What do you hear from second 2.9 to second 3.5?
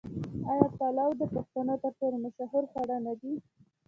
نه دي؟